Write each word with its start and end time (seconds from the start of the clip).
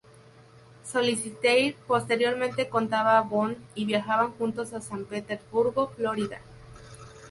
Solitaire 0.83 1.77
posteriormente 1.85 2.67
contacta 2.67 3.19
a 3.19 3.21
Bond 3.21 3.55
y 3.75 3.85
viajan 3.85 4.31
juntos 4.31 4.73
a 4.73 4.81
San 4.81 5.05
Petersburgo, 5.05 5.89
Florida. 5.89 6.41